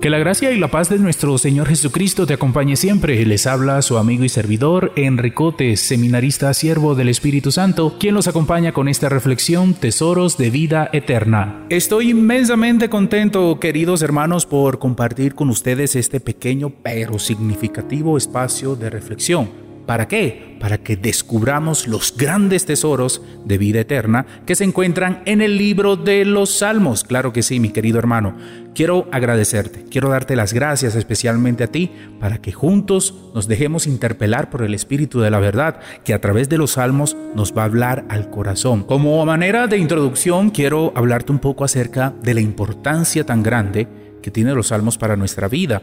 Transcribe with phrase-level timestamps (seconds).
[0.00, 3.22] Que la gracia y la paz de nuestro Señor Jesucristo te acompañe siempre.
[3.26, 8.72] Les habla su amigo y servidor Enricote, seminarista siervo del Espíritu Santo, quien los acompaña
[8.72, 11.66] con esta reflexión Tesoros de vida eterna.
[11.68, 18.88] Estoy inmensamente contento, queridos hermanos, por compartir con ustedes este pequeño pero significativo espacio de
[18.88, 20.56] reflexión ¿Para qué?
[20.60, 25.96] Para que descubramos los grandes tesoros de vida eterna que se encuentran en el libro
[25.96, 27.04] de los Salmos.
[27.04, 28.36] Claro que sí, mi querido hermano.
[28.74, 31.90] Quiero agradecerte, quiero darte las gracias especialmente a ti
[32.20, 36.48] para que juntos nos dejemos interpelar por el Espíritu de la verdad que a través
[36.48, 38.84] de los Salmos nos va a hablar al corazón.
[38.84, 43.88] Como manera de introducción, quiero hablarte un poco acerca de la importancia tan grande
[44.22, 45.82] que tienen los Salmos para nuestra vida.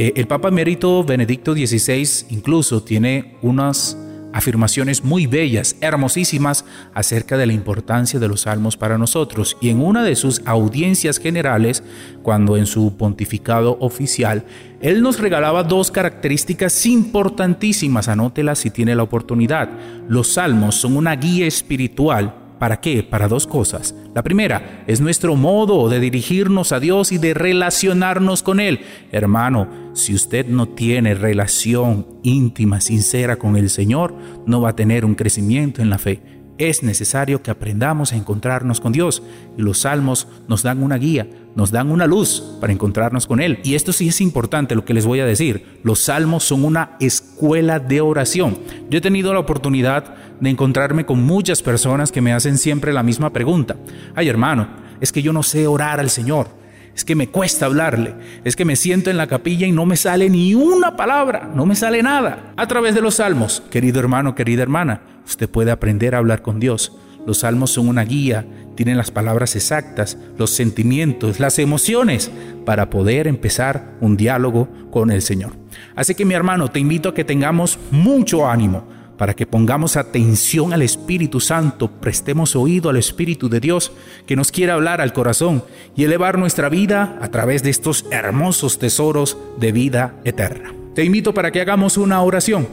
[0.00, 3.98] Eh, el Papa Emérito Benedicto XVI incluso tiene unas
[4.32, 9.56] afirmaciones muy bellas, hermosísimas, acerca de la importancia de los salmos para nosotros.
[9.60, 11.82] Y en una de sus audiencias generales,
[12.22, 14.44] cuando en su pontificado oficial,
[14.80, 19.68] él nos regalaba dos características importantísimas, anótelas si tiene la oportunidad.
[20.08, 23.02] Los salmos son una guía espiritual ¿Para qué?
[23.02, 23.94] Para dos cosas.
[24.14, 28.80] La primera es nuestro modo de dirigirnos a Dios y de relacionarnos con Él.
[29.12, 34.14] Hermano, si usted no tiene relación íntima, sincera con el Señor,
[34.46, 36.20] no va a tener un crecimiento en la fe.
[36.58, 39.22] Es necesario que aprendamos a encontrarnos con Dios
[39.56, 43.60] y los salmos nos dan una guía, nos dan una luz para encontrarnos con Él.
[43.62, 45.78] Y esto sí es importante lo que les voy a decir.
[45.84, 48.58] Los salmos son una escuela de oración.
[48.90, 53.04] Yo he tenido la oportunidad de encontrarme con muchas personas que me hacen siempre la
[53.04, 53.76] misma pregunta.
[54.16, 54.66] Ay hermano,
[55.00, 56.57] es que yo no sé orar al Señor.
[56.98, 58.12] Es que me cuesta hablarle.
[58.42, 61.48] Es que me siento en la capilla y no me sale ni una palabra.
[61.54, 62.52] No me sale nada.
[62.56, 66.58] A través de los salmos, querido hermano, querida hermana, usted puede aprender a hablar con
[66.58, 66.98] Dios.
[67.24, 72.32] Los salmos son una guía, tienen las palabras exactas, los sentimientos, las emociones
[72.64, 75.52] para poder empezar un diálogo con el Señor.
[75.94, 80.72] Así que mi hermano, te invito a que tengamos mucho ánimo para que pongamos atención
[80.72, 83.90] al Espíritu Santo, prestemos oído al Espíritu de Dios
[84.26, 85.64] que nos quiere hablar al corazón
[85.96, 90.72] y elevar nuestra vida a través de estos hermosos tesoros de vida eterna.
[90.94, 92.68] Te invito para que hagamos una oración.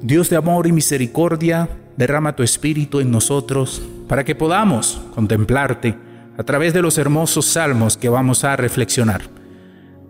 [0.00, 5.96] Dios de amor y misericordia, derrama tu Espíritu en nosotros para que podamos contemplarte
[6.38, 9.22] a través de los hermosos salmos que vamos a reflexionar.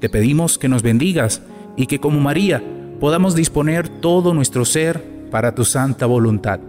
[0.01, 1.41] Te pedimos que nos bendigas
[1.79, 2.63] y que como María
[3.01, 6.61] podamos disponer todo nuestro ser para tu santa voluntad.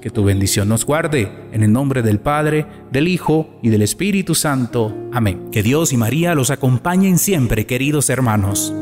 [0.00, 4.34] Que tu bendición nos guarde, en el nombre del Padre, del Hijo y del Espíritu
[4.34, 4.96] Santo.
[5.12, 5.48] Amén.
[5.52, 8.74] Que Dios y María los acompañen siempre, queridos hermanos.